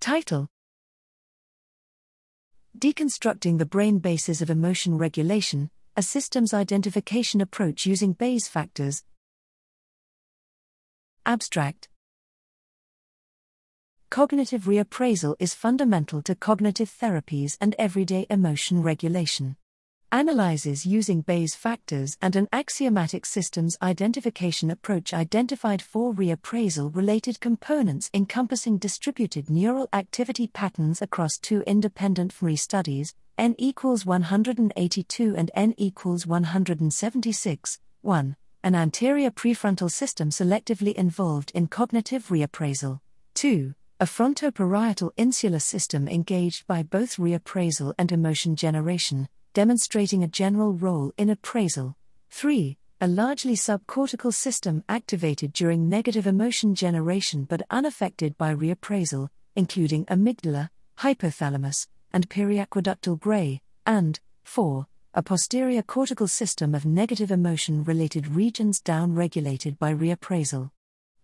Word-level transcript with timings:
Title 0.00 0.46
Deconstructing 2.78 3.58
the 3.58 3.66
Brain 3.66 3.98
Bases 3.98 4.40
of 4.40 4.48
Emotion 4.48 4.96
Regulation, 4.96 5.70
a 5.96 6.02
Systems 6.02 6.54
Identification 6.54 7.40
Approach 7.40 7.84
Using 7.84 8.12
Bayes 8.12 8.46
Factors. 8.46 9.02
Abstract 11.26 11.88
Cognitive 14.08 14.62
reappraisal 14.64 15.34
is 15.40 15.52
fundamental 15.52 16.22
to 16.22 16.36
cognitive 16.36 16.90
therapies 16.90 17.58
and 17.60 17.74
everyday 17.76 18.24
emotion 18.30 18.82
regulation. 18.82 19.56
Analyses 20.10 20.86
using 20.86 21.20
Bayes 21.20 21.54
factors 21.54 22.16
and 22.22 22.34
an 22.34 22.48
axiomatic 22.50 23.26
systems 23.26 23.76
identification 23.82 24.70
approach 24.70 25.12
identified 25.12 25.82
four 25.82 26.14
reappraisal 26.14 26.96
related 26.96 27.40
components 27.40 28.08
encompassing 28.14 28.78
distributed 28.78 29.50
neural 29.50 29.86
activity 29.92 30.46
patterns 30.46 31.02
across 31.02 31.36
two 31.36 31.60
independent 31.66 32.32
fMRI 32.32 32.58
studies, 32.58 33.14
N 33.36 33.54
equals 33.58 34.06
182 34.06 35.36
and 35.36 35.50
N 35.54 35.74
equals 35.76 36.26
176. 36.26 37.78
1. 38.00 38.36
An 38.64 38.74
anterior 38.74 39.30
prefrontal 39.30 39.90
system 39.90 40.30
selectively 40.30 40.94
involved 40.94 41.52
in 41.54 41.66
cognitive 41.66 42.28
reappraisal. 42.28 43.00
2 43.34 43.74
a 44.00 44.04
frontoparietal 44.04 45.10
insular 45.16 45.58
system 45.58 46.06
engaged 46.06 46.64
by 46.68 46.84
both 46.84 47.16
reappraisal 47.16 47.92
and 47.98 48.12
emotion 48.12 48.54
generation, 48.54 49.28
demonstrating 49.52 50.22
a 50.22 50.28
general 50.28 50.72
role 50.72 51.12
in 51.16 51.30
appraisal. 51.30 51.96
3. 52.30 52.76
A 53.00 53.06
largely 53.06 53.54
subcortical 53.54 54.34
system 54.34 54.82
activated 54.88 55.52
during 55.52 55.88
negative 55.88 56.26
emotion 56.26 56.74
generation 56.74 57.44
but 57.44 57.62
unaffected 57.70 58.36
by 58.36 58.54
reappraisal, 58.54 59.28
including 59.56 60.04
amygdala, 60.06 60.68
hypothalamus, 60.98 61.86
and 62.12 62.28
periaqueductal 62.28 63.18
gray, 63.18 63.60
and 63.86 64.20
4. 64.44 64.86
A 65.14 65.22
posterior 65.22 65.82
cortical 65.82 66.28
system 66.28 66.74
of 66.74 66.84
negative 66.84 67.30
emotion 67.30 67.84
related 67.84 68.28
regions 68.28 68.80
downregulated 68.80 69.78
by 69.78 69.92
reappraisal. 69.92 70.70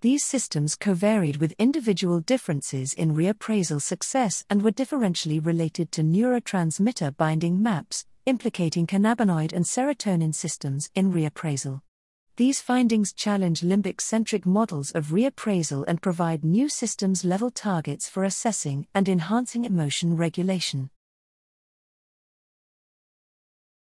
These 0.01 0.25
systems 0.25 0.77
covaried 0.77 1.39
with 1.39 1.55
individual 1.59 2.21
differences 2.21 2.93
in 2.93 3.15
reappraisal 3.15 3.81
success 3.81 4.45
and 4.51 4.63
were 4.63 4.71
differentially 4.71 5.45
related 5.45 5.91
to 5.93 6.03
neurotransmitter 6.03 7.17
binding 7.17 7.63
maps, 7.63 8.05
implicating 8.27 8.87
cannabinoid 8.87 9.53
and 9.53 9.65
serotonin 9.65 10.35
systems 10.35 10.91
in 10.95 11.13
reappraisal. 11.13 11.81
These 12.37 12.61
findings 12.61 13.13
challenge 13.13 13.61
limbic 13.61 14.01
centric 14.01 14.45
models 14.45 14.91
of 14.91 15.09
reappraisal 15.09 15.85
and 15.87 16.03
provide 16.03 16.45
new 16.45 16.69
systems 16.69 17.25
level 17.25 17.51
targets 17.51 18.09
for 18.09 18.25
assessing 18.25 18.87
and 18.95 19.09
enhancing 19.09 19.65
emotion 19.65 20.17
regulation. 20.17 20.91